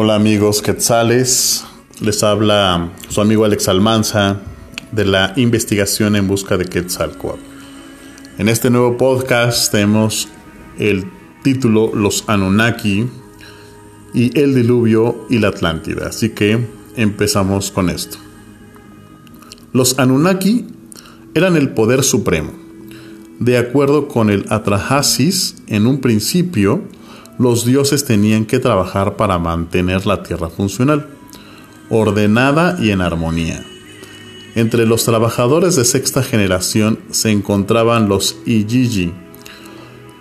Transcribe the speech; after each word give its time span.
Hola 0.00 0.14
amigos 0.14 0.62
quetzales, 0.62 1.64
les 2.00 2.22
habla 2.22 2.92
su 3.08 3.20
amigo 3.20 3.44
Alex 3.44 3.66
Almanza 3.66 4.40
de 4.92 5.04
la 5.04 5.32
investigación 5.34 6.14
en 6.14 6.28
busca 6.28 6.56
de 6.56 6.66
Quetzalcoatl. 6.66 7.40
En 8.38 8.48
este 8.48 8.70
nuevo 8.70 8.96
podcast 8.96 9.72
tenemos 9.72 10.28
el 10.78 11.04
título 11.42 11.90
Los 11.92 12.22
Anunnaki 12.28 13.08
y 14.14 14.38
el 14.38 14.54
diluvio 14.54 15.26
y 15.30 15.40
la 15.40 15.48
Atlántida, 15.48 16.06
así 16.06 16.28
que 16.28 16.64
empezamos 16.94 17.72
con 17.72 17.90
esto. 17.90 18.18
Los 19.72 19.98
Anunnaki 19.98 20.64
eran 21.34 21.56
el 21.56 21.70
poder 21.70 22.04
supremo. 22.04 22.52
De 23.40 23.58
acuerdo 23.58 24.06
con 24.06 24.30
el 24.30 24.44
Atrahasis, 24.48 25.56
en 25.66 25.88
un 25.88 26.00
principio, 26.00 26.84
los 27.38 27.64
dioses 27.64 28.04
tenían 28.04 28.44
que 28.44 28.58
trabajar 28.58 29.16
para 29.16 29.38
mantener 29.38 30.06
la 30.06 30.22
tierra 30.22 30.50
funcional, 30.50 31.06
ordenada 31.88 32.76
y 32.80 32.90
en 32.90 33.00
armonía. 33.00 33.64
Entre 34.54 34.86
los 34.86 35.04
trabajadores 35.04 35.76
de 35.76 35.84
sexta 35.84 36.22
generación 36.22 36.98
se 37.10 37.30
encontraban 37.30 38.08
los 38.08 38.36
Ijiji, 38.44 39.12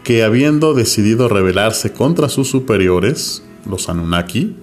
que 0.04 0.24
habiendo 0.24 0.74
decidido 0.74 1.28
rebelarse 1.28 1.92
contra 1.92 2.30
sus 2.30 2.50
superiores, 2.50 3.44
los 3.70 3.90
Anunnaki, 3.90 4.56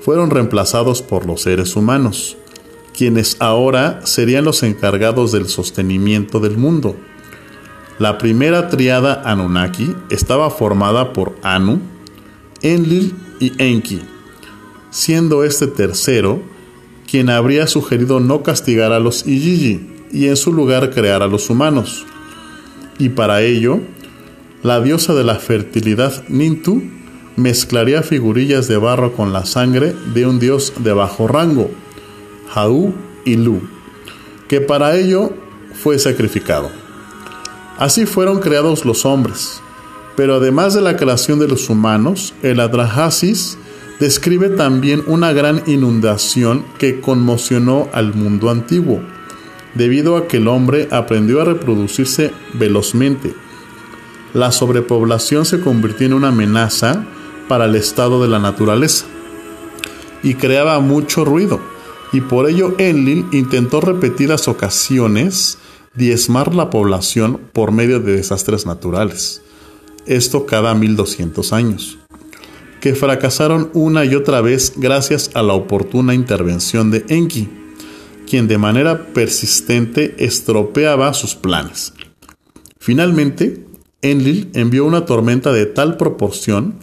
fueron 0.00 0.30
reemplazados 0.30 1.02
por 1.02 1.26
los 1.26 1.42
seres 1.42 1.76
humanos, 1.76 2.36
quienes 2.96 3.36
ahora 3.38 4.00
serían 4.04 4.44
los 4.44 4.62
encargados 4.62 5.30
del 5.30 5.46
sostenimiento 5.46 6.40
del 6.40 6.56
mundo 6.56 6.96
la 8.02 8.18
primera 8.18 8.68
triada 8.68 9.22
Anunnaki 9.24 9.94
estaba 10.10 10.50
formada 10.50 11.12
por 11.12 11.36
Anu, 11.44 11.78
Enlil 12.60 13.14
y 13.38 13.52
Enki, 13.62 14.00
siendo 14.90 15.44
este 15.44 15.68
tercero 15.68 16.42
quien 17.08 17.30
habría 17.30 17.68
sugerido 17.68 18.18
no 18.18 18.42
castigar 18.42 18.90
a 18.92 18.98
los 18.98 19.24
Ijiji 19.24 19.88
y 20.10 20.26
en 20.26 20.36
su 20.36 20.52
lugar 20.52 20.90
crear 20.90 21.22
a 21.22 21.28
los 21.28 21.48
humanos. 21.48 22.04
Y 22.98 23.10
para 23.10 23.42
ello, 23.42 23.78
la 24.64 24.80
diosa 24.80 25.14
de 25.14 25.22
la 25.22 25.36
fertilidad 25.36 26.24
Nintu 26.26 26.82
mezclaría 27.36 28.02
figurillas 28.02 28.66
de 28.66 28.78
barro 28.78 29.12
con 29.12 29.32
la 29.32 29.46
sangre 29.46 29.94
de 30.12 30.26
un 30.26 30.40
dios 30.40 30.72
de 30.78 30.92
bajo 30.92 31.28
rango, 31.28 31.70
Jau 32.48 32.92
y 33.24 33.36
Lu, 33.36 33.60
que 34.48 34.60
para 34.60 34.96
ello 34.96 35.32
fue 35.72 36.00
sacrificado. 36.00 36.81
Así 37.78 38.06
fueron 38.06 38.40
creados 38.40 38.84
los 38.84 39.04
hombres. 39.04 39.62
Pero 40.16 40.36
además 40.36 40.74
de 40.74 40.82
la 40.82 40.96
creación 40.96 41.38
de 41.38 41.48
los 41.48 41.70
humanos, 41.70 42.34
el 42.42 42.60
Adrahasis 42.60 43.58
describe 43.98 44.50
también 44.50 45.02
una 45.06 45.32
gran 45.32 45.62
inundación 45.66 46.64
que 46.78 47.00
conmocionó 47.00 47.88
al 47.92 48.14
mundo 48.14 48.50
antiguo, 48.50 49.00
debido 49.74 50.16
a 50.16 50.26
que 50.26 50.38
el 50.38 50.48
hombre 50.48 50.88
aprendió 50.90 51.40
a 51.40 51.44
reproducirse 51.44 52.32
velozmente. 52.54 53.34
La 54.34 54.50
sobrepoblación 54.50 55.44
se 55.44 55.60
convirtió 55.60 56.06
en 56.06 56.14
una 56.14 56.28
amenaza 56.28 57.04
para 57.48 57.66
el 57.66 57.74
estado 57.74 58.22
de 58.22 58.28
la 58.28 58.38
naturaleza 58.38 59.06
y 60.22 60.34
creaba 60.34 60.78
mucho 60.80 61.24
ruido, 61.24 61.60
y 62.12 62.20
por 62.20 62.48
ello 62.48 62.74
Enlil 62.78 63.26
intentó 63.32 63.80
repetidas 63.80 64.48
ocasiones 64.48 65.58
diezmar 65.94 66.54
la 66.54 66.70
población 66.70 67.40
por 67.52 67.72
medio 67.72 68.00
de 68.00 68.16
desastres 68.16 68.66
naturales, 68.66 69.42
esto 70.06 70.46
cada 70.46 70.74
1200 70.74 71.52
años, 71.52 71.98
que 72.80 72.94
fracasaron 72.94 73.70
una 73.74 74.04
y 74.04 74.14
otra 74.14 74.40
vez 74.40 74.74
gracias 74.76 75.30
a 75.34 75.42
la 75.42 75.52
oportuna 75.52 76.14
intervención 76.14 76.90
de 76.90 77.04
Enki, 77.08 77.48
quien 78.26 78.48
de 78.48 78.58
manera 78.58 79.12
persistente 79.12 80.14
estropeaba 80.18 81.12
sus 81.14 81.34
planes. 81.34 81.92
Finalmente, 82.78 83.66
Enlil 84.00 84.50
envió 84.54 84.84
una 84.84 85.04
tormenta 85.04 85.52
de 85.52 85.66
tal 85.66 85.96
proporción 85.96 86.74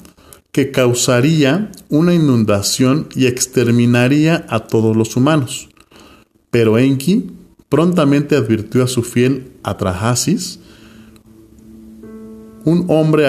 que 0.52 0.72
causaría 0.72 1.72
una 1.90 2.14
inundación 2.14 3.10
y 3.16 3.28
exterminaría 3.28 4.46
a 4.50 4.62
todos 4.68 4.96
los 4.96 5.16
humanos. 5.16 5.70
Pero 6.50 6.78
Enki 6.78 7.32
prontamente 7.70 8.36
advirtió 8.36 8.84
a 8.84 8.88
su 8.88 9.04
fiel 9.04 9.52
Atrahasis, 9.64 10.60
un 12.66 12.86
hombre 12.90 13.28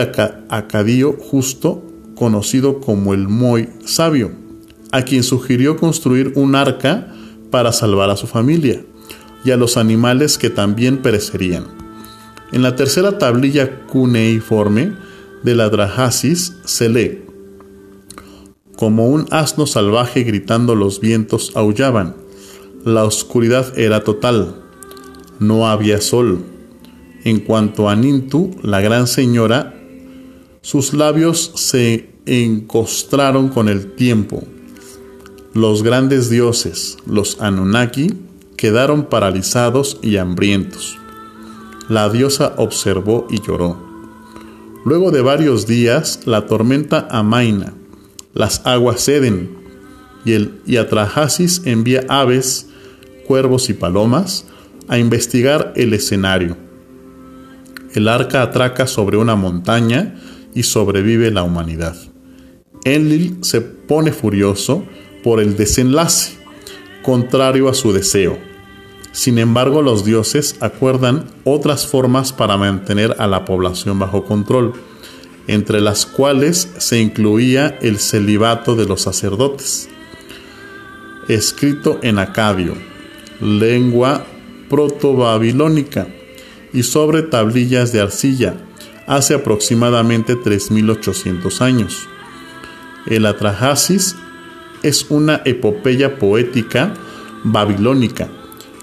acadío 0.49 1.12
justo 1.12 1.84
conocido 2.17 2.81
como 2.81 3.15
el 3.15 3.29
Moy 3.29 3.69
sabio, 3.84 4.33
a 4.93 5.03
quien 5.03 5.23
sugirió 5.23 5.77
construir 5.77 6.33
un 6.34 6.55
arca 6.55 7.15
para 7.50 7.73
salvar 7.73 8.11
a 8.11 8.17
su 8.17 8.27
familia 8.27 8.84
y 9.45 9.53
a 9.53 9.56
los 9.56 9.77
animales 9.77 10.37
que 10.37 10.50
también 10.50 10.99
perecerían. 10.99 11.65
En 12.53 12.62
la 12.62 12.77
tercera 12.77 13.19
tablilla 13.19 13.87
cuneiforme 13.87 14.93
de 15.43 15.55
la 15.55 15.67
Atrahasis 15.67 16.56
se 16.65 16.89
lee, 16.89 17.25
como 18.77 19.09
un 19.09 19.27
asno 19.31 19.67
salvaje 19.67 20.25
gritando 20.25 20.75
los 20.75 21.00
vientos 21.00 21.53
aullaban, 21.55 22.17
la 22.85 23.05
oscuridad 23.05 23.79
era 23.79 24.05
total. 24.05 24.57
No 25.39 25.69
había 25.69 26.01
sol. 26.01 26.45
En 27.25 27.41
cuanto 27.41 27.89
a 27.89 27.97
Nintu, 27.97 28.57
la 28.63 28.81
gran 28.81 29.07
señora, 29.07 29.75
sus 30.63 30.95
labios 30.95 31.53
se 31.57 32.11
encostraron 32.27 33.49
con 33.49 33.69
el 33.69 33.93
tiempo. 33.95 34.43
Los 35.53 35.83
grandes 35.83 36.31
dioses, 36.31 36.97
los 37.07 37.41
Anunnaki, 37.41 38.15
quedaron 38.57 39.05
paralizados 39.05 39.99
y 40.03 40.17
hambrientos. 40.17 40.99
La 41.89 42.09
diosa 42.09 42.55
observó 42.57 43.27
y 43.31 43.41
lloró. 43.41 43.77
Luego 44.85 45.11
de 45.11 45.21
varios 45.21 45.67
días, 45.67 46.21
la 46.25 46.47
tormenta 46.47 47.07
amaina, 47.11 47.75
las 48.33 48.65
aguas 48.65 49.05
ceden, 49.05 49.59
y 50.25 50.33
el 50.33 50.61
Yatrahasis 50.67 51.62
envía 51.65 52.05
aves 52.09 52.69
cuervos 53.31 53.71
y 53.71 53.75
palomas 53.75 54.45
a 54.89 54.99
investigar 54.99 55.73
el 55.77 55.95
escenario. 55.95 56.57
El 57.95 58.09
arca 58.09 58.43
atraca 58.43 58.89
sobre 58.89 59.19
una 59.19 59.37
montaña 59.37 60.17
y 60.53 60.65
sobrevive 60.65 61.31
la 61.31 61.45
humanidad. 61.45 61.95
Enlil 62.85 63.39
se 63.43 63.61
pone 63.61 64.11
furioso 64.11 64.83
por 65.23 65.39
el 65.39 65.57
desenlace, 65.57 66.33
contrario 67.05 67.69
a 67.69 67.75
su 67.75 67.93
deseo. 67.93 68.37
Sin 69.13 69.39
embargo, 69.39 69.81
los 69.81 70.05
dioses 70.05 70.57
acuerdan 70.59 71.27
otras 71.45 71.87
formas 71.87 72.33
para 72.33 72.57
mantener 72.57 73.15
a 73.21 73.29
la 73.29 73.45
población 73.45 74.01
bajo 74.01 74.25
control, 74.25 74.73
entre 75.47 75.81
las 75.81 76.05
cuales 76.05 76.69
se 76.79 76.99
incluía 76.99 77.79
el 77.81 78.01
celibato 78.01 78.75
de 78.75 78.87
los 78.87 79.03
sacerdotes. 79.03 79.89
Escrito 81.29 82.01
en 82.03 82.19
acadio, 82.19 82.75
lengua 83.41 84.27
proto-babilónica, 84.69 86.09
y 86.73 86.84
sobre 86.84 87.23
tablillas 87.23 87.93
de 87.93 88.01
arcilla 88.01 88.55
hace 89.06 89.34
aproximadamente 89.34 90.37
3.800 90.37 91.61
años. 91.61 92.09
El 93.06 93.27
Atrahasis 93.27 94.17
es 94.83 95.06
una 95.11 95.43
epopeya 95.45 96.19
poética 96.19 96.94
babilónica 97.43 98.29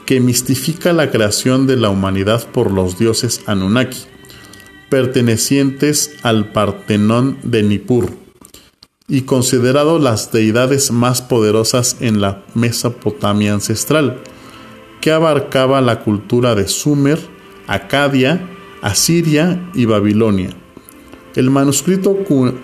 que 0.06 0.20
mistifica 0.20 0.94
la 0.94 1.12
creación 1.12 1.68
de 1.68 1.78
la 1.78 1.90
humanidad 1.90 2.46
por 2.52 2.72
los 2.72 2.98
dioses 2.98 3.42
Anunnaki, 3.46 4.00
pertenecientes 4.90 6.16
al 6.24 6.52
Partenón 6.52 7.38
de 7.44 7.64
Nippur, 7.64 8.12
y 9.08 9.22
considerados 9.22 10.02
las 10.02 10.32
deidades 10.32 10.92
más 10.92 11.22
poderosas 11.22 11.98
en 12.02 12.20
la 12.20 12.44
Mesopotamia 12.54 13.54
ancestral 13.54 14.22
que 15.02 15.12
abarcaba 15.12 15.82
la 15.82 16.00
cultura 16.00 16.56
de 16.56 16.68
Sumer, 16.68 17.20
Acadia, 17.68 18.42
Asiria 18.82 19.70
y 19.74 19.86
Babilonia. 19.86 20.50
El 21.36 21.50
manuscrito 21.50 22.18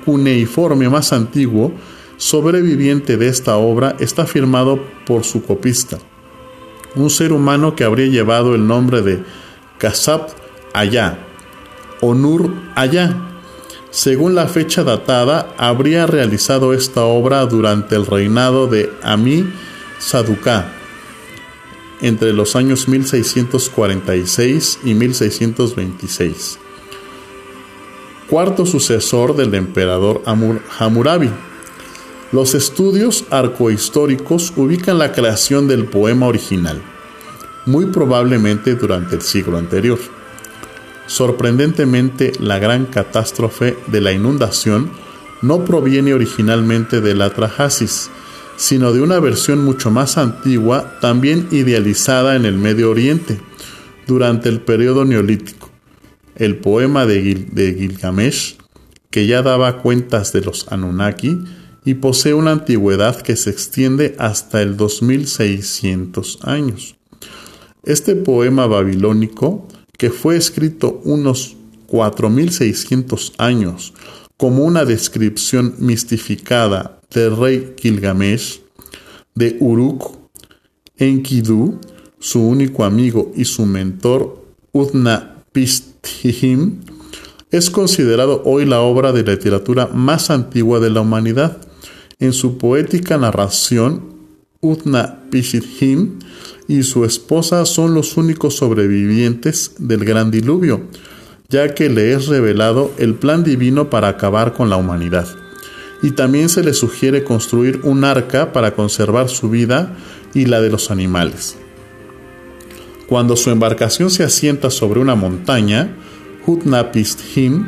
cuneiforme 0.05 0.89
más 0.89 1.13
antiguo 1.13 1.73
sobreviviente 2.17 3.17
de 3.17 3.27
esta 3.27 3.57
obra 3.57 3.95
está 3.99 4.25
firmado 4.25 4.79
por 5.05 5.23
su 5.23 5.43
copista, 5.43 5.99
un 6.95 7.09
ser 7.09 7.33
humano 7.33 7.75
que 7.75 7.83
habría 7.83 8.07
llevado 8.07 8.55
el 8.55 8.65
nombre 8.65 9.01
de 9.01 9.23
Kasab 9.77 10.27
Ayá 10.73 11.19
o 12.01 12.13
Nur 12.13 12.53
Ayá. 12.75 13.15
Según 13.91 14.33
la 14.33 14.47
fecha 14.47 14.83
datada, 14.83 15.53
habría 15.57 16.07
realizado 16.07 16.73
esta 16.73 17.03
obra 17.03 17.45
durante 17.45 17.95
el 17.95 18.07
reinado 18.07 18.67
de 18.67 18.91
Ami 19.03 19.45
Saduká, 19.99 20.71
entre 22.03 22.33
los 22.33 22.55
años 22.57 22.87
1646 22.89 24.79
y 24.83 24.93
1626. 24.93 26.59
Cuarto 28.29 28.65
sucesor 28.65 29.35
del 29.37 29.55
emperador 29.55 30.21
Hammurabi. 30.25 31.29
Los 32.33 32.55
estudios 32.55 33.23
arcohistóricos 33.29 34.51
ubican 34.57 34.97
la 34.97 35.13
creación 35.13 35.67
del 35.67 35.85
poema 35.85 36.27
original, 36.27 36.81
muy 37.65 37.85
probablemente 37.85 38.75
durante 38.75 39.15
el 39.15 39.21
siglo 39.21 39.57
anterior. 39.57 39.99
Sorprendentemente, 41.07 42.33
la 42.39 42.59
gran 42.59 42.85
catástrofe 42.85 43.77
de 43.87 44.01
la 44.01 44.11
inundación 44.11 44.91
no 45.41 45.63
proviene 45.63 46.13
originalmente 46.13 46.99
de 46.99 47.15
la 47.15 47.29
Trajasis, 47.29 48.09
sino 48.55 48.93
de 48.93 49.01
una 49.01 49.19
versión 49.19 49.63
mucho 49.63 49.91
más 49.91 50.17
antigua, 50.17 50.97
también 51.01 51.47
idealizada 51.51 52.35
en 52.35 52.45
el 52.45 52.57
Medio 52.57 52.91
Oriente, 52.91 53.39
durante 54.07 54.49
el 54.49 54.61
periodo 54.61 55.05
neolítico. 55.05 55.69
El 56.35 56.57
poema 56.57 57.05
de, 57.05 57.21
Gilgamesh, 57.77 58.57
que 59.09 59.27
ya 59.27 59.41
daba 59.41 59.81
cuentas 59.81 60.33
de 60.33 60.41
los 60.41 60.71
Anunnaki, 60.71 61.39
y 61.85 61.95
posee 61.95 62.33
una 62.33 62.51
antigüedad 62.51 63.21
que 63.21 63.35
se 63.35 63.49
extiende 63.49 64.15
hasta 64.17 64.61
el 64.61 64.77
2600 64.77 66.39
años. 66.43 66.95
Este 67.83 68.15
poema 68.15 68.67
babilónico, 68.67 69.67
que 69.97 70.09
fue 70.09 70.37
escrito 70.37 71.01
unos 71.03 71.57
4600 71.87 73.33
años 73.37 73.93
como 74.43 74.65
una 74.65 74.83
descripción 74.83 75.75
mistificada 75.77 76.99
del 77.13 77.37
rey 77.37 77.75
Gilgamesh, 77.79 78.59
de 79.35 79.55
Uruk, 79.61 80.17
Enkidu, 80.97 81.79
su 82.19 82.45
único 82.45 82.83
amigo 82.83 83.31
y 83.37 83.45
su 83.45 83.65
mentor 83.65 84.45
Utnapishtim, 84.73 86.81
es 87.51 87.69
considerado 87.69 88.41
hoy 88.43 88.65
la 88.65 88.81
obra 88.81 89.13
de 89.13 89.23
literatura 89.23 89.87
más 89.87 90.29
antigua 90.29 90.81
de 90.81 90.89
la 90.89 90.99
humanidad. 90.99 91.59
En 92.19 92.33
su 92.33 92.57
poética 92.57 93.17
narración, 93.17 94.13
Utnapishtim 94.59 96.19
y 96.67 96.83
su 96.83 97.05
esposa 97.05 97.65
son 97.65 97.93
los 97.93 98.17
únicos 98.17 98.57
sobrevivientes 98.57 99.75
del 99.77 100.03
gran 100.03 100.31
diluvio, 100.31 100.81
ya 101.53 101.75
que 101.75 101.87
le 101.87 102.13
es 102.13 102.25
revelado 102.25 102.91
el 102.97 103.13
plan 103.13 103.43
divino 103.43 103.91
para 103.91 104.07
acabar 104.07 104.53
con 104.53 104.71
la 104.71 104.75
humanidad 104.75 105.27
y 106.01 106.09
también 106.09 106.49
se 106.49 106.63
le 106.63 106.73
sugiere 106.73 107.23
construir 107.23 107.81
un 107.83 108.03
arca 108.03 108.51
para 108.51 108.73
conservar 108.73 109.29
su 109.29 109.51
vida 109.51 109.95
y 110.33 110.45
la 110.45 110.61
de 110.61 110.71
los 110.71 110.89
animales. 110.89 111.55
Cuando 113.07 113.35
su 113.35 113.51
embarcación 113.51 114.09
se 114.09 114.23
asienta 114.23 114.71
sobre 114.71 114.99
una 114.99 115.13
montaña, 115.13 115.95
Hutnapishtim 116.47 117.67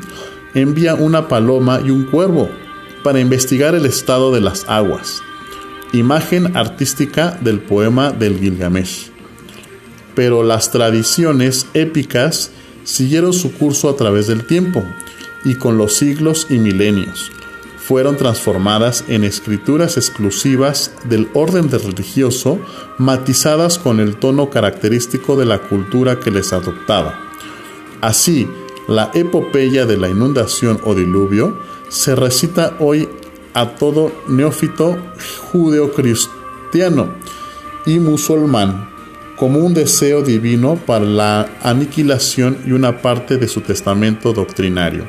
envía 0.56 0.96
una 0.96 1.28
paloma 1.28 1.80
y 1.86 1.92
un 1.92 2.06
cuervo 2.06 2.50
para 3.04 3.20
investigar 3.20 3.76
el 3.76 3.86
estado 3.86 4.34
de 4.34 4.42
las 4.42 4.66
aguas, 4.68 5.22
imagen 5.94 6.58
artística 6.58 7.38
del 7.40 7.60
poema 7.60 8.12
del 8.12 8.40
Gilgamesh. 8.40 9.12
Pero 10.16 10.42
las 10.42 10.72
tradiciones 10.72 11.68
épicas 11.76 12.52
siguieron 12.86 13.34
su 13.34 13.52
curso 13.52 13.90
a 13.90 13.98
través 13.98 14.28
del 14.28 14.46
tiempo 14.46 14.84
y 15.44 15.56
con 15.56 15.78
los 15.78 15.96
siglos 15.96 16.48
y 16.50 16.58
milenios 16.58 17.32
fueron 17.86 18.18
transformadas 18.18 19.04
en 19.08 19.24
escrituras 19.24 19.96
exclusivas 19.96 20.92
del 21.04 21.30
orden 21.36 21.70
religioso, 21.70 22.58
matizadas 22.98 23.78
con 23.78 24.00
el 24.00 24.16
tono 24.16 24.50
característico 24.50 25.36
de 25.36 25.46
la 25.46 25.60
cultura 25.60 26.20
que 26.20 26.32
les 26.32 26.52
adoptaba. 26.52 27.20
Así, 28.02 28.48
la 28.88 29.12
epopeya 29.14 29.86
de 29.86 29.98
la 29.98 30.10
inundación 30.10 30.80
o 30.84 30.96
diluvio 30.96 31.60
se 31.88 32.16
recita 32.16 32.76
hoy 32.80 33.08
a 33.54 33.76
todo 33.76 34.12
neófito 34.28 34.98
judeocristiano 35.52 37.14
y 37.86 38.00
musulmán 38.00 38.95
como 39.36 39.60
un 39.60 39.74
deseo 39.74 40.22
divino 40.22 40.76
para 40.76 41.06
la 41.06 41.50
aniquilación 41.62 42.58
y 42.66 42.72
una 42.72 43.02
parte 43.02 43.38
de 43.38 43.48
su 43.48 43.62
testamento 43.62 44.34
doctrinario. 44.34 45.06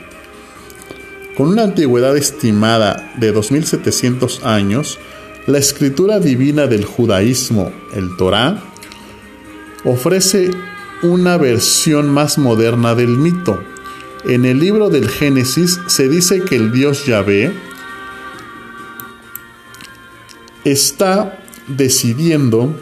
Con 1.37 1.49
una 1.49 1.65
antigüedad 1.65 2.17
estimada 2.17 3.13
de 3.19 3.31
2700 3.31 4.45
años, 4.45 4.99
la 5.47 5.59
escritura 5.59 6.19
divina 6.19 6.67
del 6.67 6.85
judaísmo, 6.85 7.71
el 7.95 8.17
Torá, 8.17 8.63
ofrece 9.85 10.51
una 11.03 11.37
versión 11.37 12.09
más 12.09 12.39
moderna 12.39 12.95
del 12.95 13.11
mito. 13.11 13.63
En 14.25 14.45
el 14.45 14.59
libro 14.59 14.89
del 14.89 15.09
Génesis 15.09 15.79
se 15.87 16.09
dice 16.09 16.41
que 16.41 16.57
el 16.57 16.73
dios 16.73 17.07
Yahvé 17.07 17.53
está 20.65 21.39
decidiendo 21.69 22.75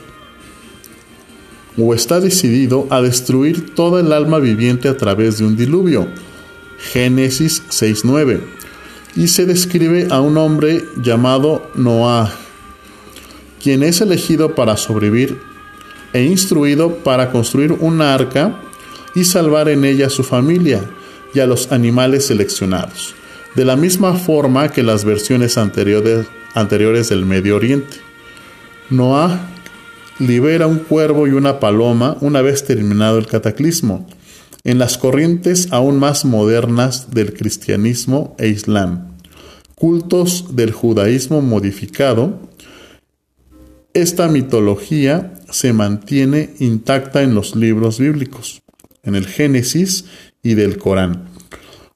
o 1.76 1.94
está 1.94 2.20
decidido 2.20 2.86
a 2.90 3.00
destruir 3.02 3.74
toda 3.74 4.00
el 4.00 4.12
alma 4.12 4.38
viviente 4.38 4.88
a 4.88 4.96
través 4.96 5.38
de 5.38 5.44
un 5.44 5.56
diluvio 5.56 6.08
Génesis 6.92 7.62
6.9, 7.70 8.40
y 9.16 9.28
se 9.28 9.46
describe 9.46 10.08
a 10.10 10.20
un 10.20 10.36
hombre 10.36 10.84
llamado 10.96 11.70
Noah, 11.74 12.32
quien 13.62 13.82
es 13.82 14.00
elegido 14.00 14.54
para 14.54 14.76
sobrevivir 14.76 15.38
e 16.12 16.22
instruido 16.24 16.96
para 16.98 17.30
construir 17.30 17.72
una 17.72 18.14
arca 18.14 18.60
y 19.14 19.24
salvar 19.24 19.68
en 19.68 19.84
ella 19.84 20.06
a 20.06 20.10
su 20.10 20.22
familia 20.22 20.84
y 21.32 21.40
a 21.40 21.46
los 21.46 21.72
animales 21.72 22.26
seleccionados, 22.26 23.14
de 23.54 23.64
la 23.64 23.76
misma 23.76 24.14
forma 24.14 24.68
que 24.70 24.82
las 24.82 25.04
versiones 25.04 25.58
anteriores, 25.58 26.26
anteriores 26.54 27.08
del 27.08 27.24
Medio 27.24 27.56
Oriente. 27.56 27.96
Noah 28.90 29.53
libera 30.18 30.66
un 30.66 30.78
cuervo 30.78 31.26
y 31.26 31.30
una 31.30 31.60
paloma 31.60 32.16
una 32.20 32.42
vez 32.42 32.64
terminado 32.64 33.18
el 33.18 33.26
cataclismo, 33.26 34.06
en 34.62 34.78
las 34.78 34.96
corrientes 34.96 35.68
aún 35.72 35.98
más 35.98 36.24
modernas 36.24 37.10
del 37.10 37.34
cristianismo 37.34 38.34
e 38.38 38.48
islam, 38.48 39.16
cultos 39.74 40.56
del 40.56 40.72
judaísmo 40.72 41.42
modificado, 41.42 42.40
esta 43.92 44.28
mitología 44.28 45.34
se 45.50 45.72
mantiene 45.72 46.54
intacta 46.58 47.22
en 47.22 47.34
los 47.34 47.54
libros 47.54 47.98
bíblicos, 47.98 48.62
en 49.02 49.14
el 49.14 49.26
Génesis 49.26 50.06
y 50.42 50.54
del 50.54 50.78
Corán, 50.78 51.28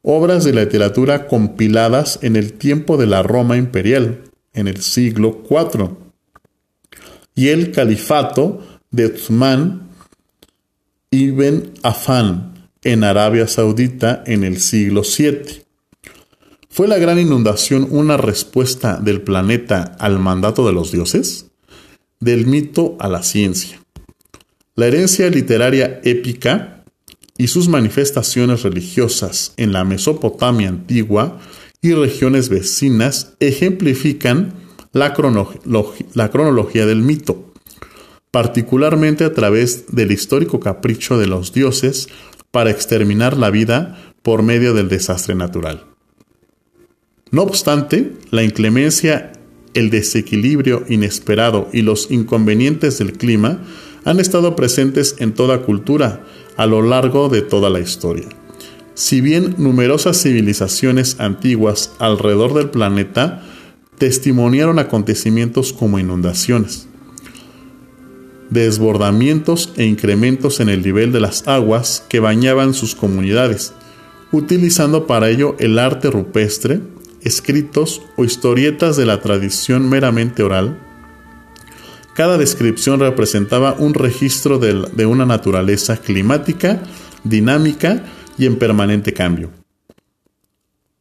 obras 0.03 0.45
de 0.45 0.53
la 0.53 0.63
literatura 0.63 1.27
compiladas 1.27 2.19
en 2.23 2.37
el 2.37 2.53
tiempo 2.53 2.97
de 2.97 3.07
la 3.07 3.23
Roma 3.23 3.57
imperial, 3.57 4.25
en 4.53 4.69
el 4.69 4.83
siglo 4.83 5.43
IV, 5.49 6.08
y 7.39 7.51
el 7.51 7.71
califato 7.71 8.67
de 8.91 9.07
Uthman 9.07 9.89
ibn 11.13 11.71
Affan, 11.85 12.69
en 12.83 13.05
Arabia 13.05 13.47
Saudita 13.47 14.25
en 14.27 14.43
el 14.43 14.59
siglo 14.59 15.03
VII. 15.03 15.63
¿Fue 16.69 16.89
la 16.89 16.99
gran 16.99 17.21
inundación 17.21 17.87
una 17.93 18.17
respuesta 18.17 18.97
del 18.97 19.23
planeta 19.23 19.97
al 20.01 20.19
mandato 20.19 20.67
de 20.67 20.73
los 20.73 20.91
dioses? 20.91 21.47
Del 22.19 22.45
mito 22.49 22.97
a 22.99 23.07
la 23.07 23.23
ciencia. 23.23 23.81
La 24.75 24.89
herencia 24.89 25.31
literaria 25.31 26.01
épica 26.03 26.83
y 27.37 27.47
sus 27.47 27.69
manifestaciones 27.69 28.65
religiosas 28.65 29.53
en 29.57 29.73
la 29.73 29.85
Mesopotamia 29.85 30.71
antigua 30.71 31.39
y 31.83 31.93
regiones 31.93 32.49
vecinas 32.49 33.35
ejemplifican 33.39 34.67
la, 34.93 35.13
cronología 35.13 36.87
del 36.87 37.03
mito, 37.03 37.53
particularmente 38.31 39.25
a 39.25 39.33
través 39.33 39.87
del 39.95 40.13
histórico 40.13 40.61
capricho 40.61 41.19
de 41.19 41.27
los 41.27 41.53
dioses 41.53 42.09
para 42.51 42.71
exterminar 42.71 43.37
la 43.37 43.51
vida 43.51 44.13
por 44.23 44.43
medio 44.43 44.75
del 44.75 44.89
desastre 44.89 45.35
natural. 45.35 45.85
No 47.31 47.43
obstante, 47.43 48.13
la 48.31 48.43
inclemencia, 48.43 49.33
el 49.75 49.91
desequilibrio 49.91 50.85
inesperado 50.89 51.69
y 51.73 51.83
los 51.83 52.11
inconvenientes 52.11 52.99
del 52.99 53.13
clima 53.13 53.63
han 54.05 54.21
estado 54.21 54.57
presentes 54.57 55.17
en 55.19 55.35
toda 55.35 55.63
cultura 55.63 56.25
a 56.57 56.67
lo 56.67 56.83
largo 56.83 57.29
de 57.29 57.43
toda 57.43 57.69
la 57.69 57.81
historia. 57.81 58.29
Si 58.95 59.21
bien 59.21 59.55
numerosas 59.59 60.21
civilizaciones 60.21 61.21
antiguas 61.21 61.93
alrededor 61.99 62.55
del 62.55 62.71
planeta 62.71 63.45
testimoniaron 63.99 64.79
acontecimientos 64.79 65.73
como 65.73 65.99
inundaciones, 65.99 66.89
desbordamientos 68.51 69.73
e 69.77 69.85
incrementos 69.85 70.61
en 70.61 70.69
el 70.69 70.83
nivel 70.83 71.13
de 71.13 71.21
las 71.21 71.47
aguas 71.47 72.05
que 72.09 72.21
bañaban 72.21 72.75
sus 72.75 72.95
comunidades, 72.95 73.75
utilizando 74.33 75.07
para 75.07 75.29
ello 75.29 75.57
el 75.59 75.79
arte 75.79 76.11
rupestre, 76.11 76.81
escritos 77.23 78.03
o 78.17 78.25
historietas 78.25 78.97
de 78.97 79.07
la 79.07 79.21
tradición 79.21 79.89
meramente 79.89 80.43
oral. 80.43 80.79
Cada 82.15 82.39
descripción 82.39 83.01
representaba 83.01 83.75
un 83.75 83.95
registro 83.95 84.59
de, 84.59 85.07
una 85.07 85.25
naturaleza 85.25 85.99
climática, 85.99 86.83
dinámica 87.25 88.05
y 88.37 88.47
en 88.47 88.59
permanente 88.59 89.13
cambio. 89.13 89.51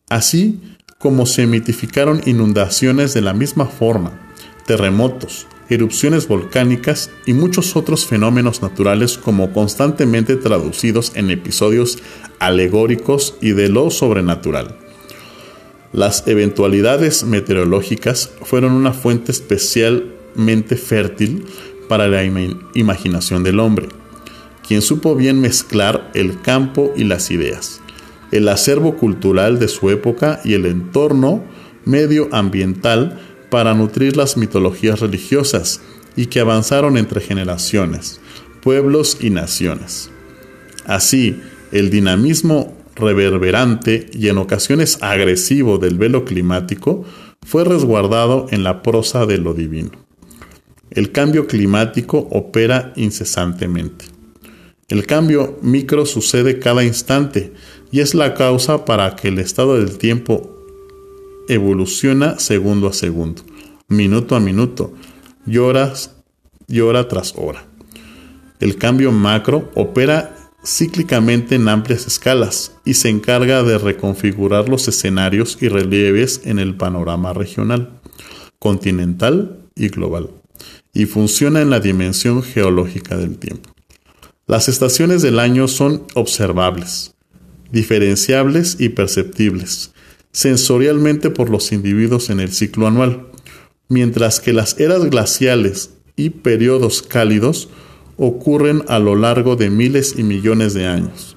Así, 0.10 0.60
como 0.98 1.26
se 1.26 1.46
mitificaron 1.46 2.22
inundaciones 2.26 3.14
de 3.14 3.22
la 3.22 3.34
misma 3.34 3.66
forma, 3.66 4.20
terremotos, 4.66 5.48
erupciones 5.70 6.28
volcánicas 6.28 7.12
y 7.26 7.34
muchos 7.34 7.76
otros 7.76 8.06
fenómenos 8.06 8.62
naturales 8.62 9.18
como 9.18 9.54
constantemente 9.54 10.36
traducidos 10.36 11.12
en 11.16 11.30
episodios 11.30 12.00
alegóricos 12.40 13.36
y 13.42 13.52
de 13.52 13.70
lo 13.70 13.92
sobrenatural. 13.92 14.76
Las 15.94 16.28
eventualidades 16.28 17.24
meteorológicas 17.24 18.32
fueron 18.42 18.74
una 18.74 18.94
fuente 18.94 19.32
especialmente 19.32 20.76
fértil 20.76 21.46
para 21.88 22.08
la 22.08 22.24
imaginación 22.74 23.44
del 23.44 23.60
hombre, 23.60 23.88
quien 24.68 24.82
supo 24.82 25.16
bien 25.16 25.40
mezclar 25.40 26.12
el 26.14 26.42
campo 26.42 26.92
y 26.96 27.06
las 27.06 27.32
ideas, 27.32 27.82
el 28.32 28.48
acervo 28.50 28.96
cultural 28.98 29.60
de 29.60 29.68
su 29.68 29.90
época 29.90 30.42
y 30.44 30.54
el 30.54 30.66
entorno 30.66 31.44
medioambiental 31.86 33.20
para 33.50 33.74
nutrir 33.74 34.18
las 34.18 34.38
mitologías 34.38 35.00
religiosas 35.00 35.82
y 36.16 36.26
que 36.26 36.40
avanzaron 36.40 36.98
entre 36.98 37.22
generaciones, 37.22 38.20
pueblos 38.62 39.18
y 39.22 39.30
naciones. 39.30 40.12
Así, 40.86 41.40
el 41.72 41.90
dinamismo 41.90 42.76
reverberante 42.96 44.10
y 44.12 44.28
en 44.28 44.38
ocasiones 44.38 44.98
agresivo 45.02 45.78
del 45.78 45.98
velo 45.98 46.26
climático 46.26 47.06
fue 47.46 47.64
resguardado 47.64 48.48
en 48.52 48.64
la 48.64 48.82
prosa 48.82 49.26
de 49.26 49.38
lo 49.38 49.54
divino. 49.54 49.92
El 50.90 51.12
cambio 51.12 51.48
climático 51.48 52.28
opera 52.32 52.94
incesantemente. 52.96 54.06
El 54.90 55.06
cambio 55.06 55.60
micro 55.62 56.06
sucede 56.06 56.60
cada 56.60 56.86
instante 56.86 57.52
y 57.92 58.00
es 58.00 58.16
la 58.16 58.34
causa 58.36 58.86
para 58.86 59.18
que 59.18 59.28
el 59.28 59.38
estado 59.38 59.78
del 59.78 59.98
tiempo 59.98 60.58
evoluciona 61.50 62.40
segundo 62.40 62.88
a 62.88 62.94
segundo, 62.94 63.42
minuto 63.90 64.38
a 64.38 64.40
minuto, 64.40 64.94
y 65.46 65.58
y 66.70 66.80
hora 66.80 67.08
tras 67.10 67.34
hora. 67.36 67.66
El 68.62 68.78
cambio 68.78 69.12
macro 69.12 69.70
opera 69.76 70.36
cíclicamente 70.66 71.56
en 71.56 71.68
amplias 71.68 72.08
escalas 72.08 72.72
y 72.86 72.94
se 72.94 73.10
encarga 73.10 73.64
de 73.64 73.78
reconfigurar 73.78 74.70
los 74.70 74.88
escenarios 74.88 75.58
y 75.62 75.68
relieves 75.68 76.42
en 76.46 76.60
el 76.60 76.76
panorama 76.76 77.34
regional, 77.34 78.00
continental 78.58 79.60
y 79.76 79.90
global, 79.90 80.30
y 80.94 81.06
funciona 81.08 81.62
en 81.62 81.70
la 81.70 81.82
dimensión 81.82 82.42
geológica 82.42 83.18
del 83.18 83.38
tiempo. 83.38 83.77
Las 84.48 84.70
estaciones 84.70 85.22
del 85.22 85.40
año 85.40 85.68
son 85.68 86.04
observables, 86.14 87.14
diferenciables 87.70 88.78
y 88.80 88.88
perceptibles, 88.88 89.92
sensorialmente 90.32 91.30
por 91.30 91.50
los 91.50 91.74
individuos 91.74 92.30
en 92.30 92.40
el 92.40 92.54
ciclo 92.54 92.88
anual, 92.88 93.28
mientras 93.90 94.40
que 94.40 94.54
las 94.54 94.80
eras 94.80 95.04
glaciales 95.10 95.90
y 96.16 96.30
periodos 96.30 97.02
cálidos 97.02 97.68
ocurren 98.16 98.86
a 98.88 99.00
lo 99.00 99.18
largo 99.18 99.58
de 99.58 99.70
miles 99.70 100.16
y 100.18 100.24
millones 100.24 100.74
de 100.74 100.88
años. 100.88 101.36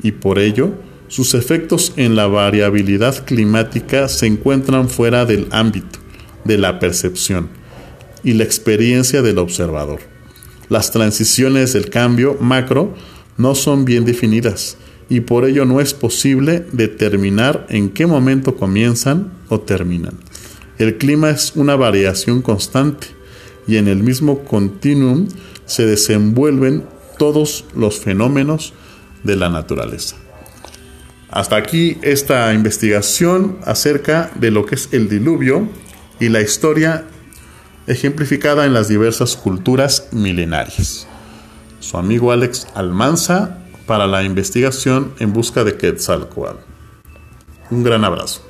Y 0.00 0.12
por 0.12 0.38
ello, 0.38 0.74
sus 1.08 1.34
efectos 1.34 1.94
en 1.96 2.14
la 2.14 2.28
variabilidad 2.28 3.24
climática 3.24 4.06
se 4.06 4.26
encuentran 4.26 4.88
fuera 4.88 5.24
del 5.24 5.48
ámbito 5.50 5.98
de 6.44 6.58
la 6.58 6.78
percepción 6.78 7.48
y 8.22 8.34
la 8.34 8.44
experiencia 8.44 9.20
del 9.20 9.38
observador. 9.38 10.09
Las 10.70 10.92
transiciones 10.92 11.72
del 11.72 11.90
cambio 11.90 12.38
macro 12.40 12.94
no 13.36 13.56
son 13.56 13.84
bien 13.84 14.04
definidas 14.04 14.76
y 15.08 15.20
por 15.20 15.44
ello 15.44 15.64
no 15.64 15.80
es 15.80 15.92
posible 15.94 16.64
determinar 16.70 17.66
en 17.68 17.90
qué 17.90 18.06
momento 18.06 18.54
comienzan 18.54 19.32
o 19.48 19.60
terminan. 19.60 20.14
El 20.78 20.96
clima 20.96 21.30
es 21.30 21.56
una 21.56 21.74
variación 21.74 22.40
constante 22.40 23.08
y 23.66 23.78
en 23.78 23.88
el 23.88 24.04
mismo 24.04 24.44
continuum 24.44 25.26
se 25.66 25.86
desenvuelven 25.86 26.86
todos 27.18 27.64
los 27.74 27.98
fenómenos 27.98 28.72
de 29.24 29.34
la 29.34 29.48
naturaleza. 29.48 30.16
Hasta 31.30 31.56
aquí 31.56 31.98
esta 32.02 32.54
investigación 32.54 33.58
acerca 33.64 34.30
de 34.36 34.52
lo 34.52 34.66
que 34.66 34.76
es 34.76 34.88
el 34.92 35.08
diluvio 35.08 35.68
y 36.20 36.28
la 36.28 36.40
historia 36.40 37.06
ejemplificada 37.90 38.66
en 38.66 38.74
las 38.74 38.88
diversas 38.88 39.36
culturas 39.36 40.08
milenarias. 40.12 41.06
Su 41.80 41.96
amigo 41.96 42.32
Alex 42.32 42.68
Almanza 42.74 43.58
para 43.86 44.06
la 44.06 44.22
investigación 44.22 45.12
en 45.18 45.32
busca 45.32 45.64
de 45.64 45.76
Quetzalcoatl. 45.76 46.58
Un 47.70 47.82
gran 47.82 48.04
abrazo. 48.04 48.49